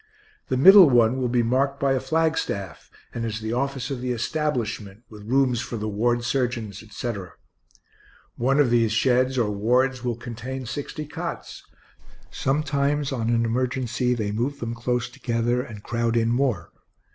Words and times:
The 0.47 0.57
middle 0.57 0.89
one 0.89 1.17
will 1.17 1.29
be 1.29 1.43
marked 1.43 1.79
by 1.79 1.93
a 1.93 1.99
flagstaff, 1.99 2.89
and 3.13 3.23
is 3.23 3.39
the 3.39 3.53
office 3.53 3.91
of 3.91 4.01
the 4.01 4.11
establishment, 4.13 5.03
with 5.11 5.29
rooms 5.29 5.61
for 5.61 5.77
the 5.77 5.87
ward 5.87 6.23
surgeons, 6.23 6.81
etc. 6.81 7.33
One 8.35 8.59
of 8.59 8.71
these 8.71 8.91
sheds, 8.91 9.37
or 9.37 9.51
wards, 9.51 10.03
will 10.03 10.15
contain 10.15 10.65
sixty 10.65 11.05
cots; 11.05 11.61
sometimes, 12.31 13.11
on 13.11 13.29
an 13.29 13.45
emergency, 13.45 14.15
they 14.15 14.31
move 14.31 14.59
them 14.59 14.73
close 14.73 15.07
together, 15.07 15.61
and 15.61 15.83
crowd 15.83 16.17
in 16.17 16.29
more. 16.29 16.71